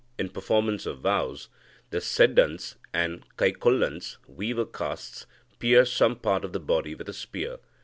In 0.17 0.29
performance 0.29 0.87
of 0.87 0.97
vows, 0.97 1.47
the 1.91 2.01
Sedans 2.01 2.75
and 2.91 3.23
Kaikolans 3.37 4.17
(weaver 4.27 4.65
castes) 4.65 5.27
pierce 5.59 5.93
some 5.93 6.15
part 6.15 6.43
of 6.43 6.53
the 6.53 6.59
body 6.59 6.95
with 6.95 7.07
a 7.07 7.13
spear. 7.13 7.59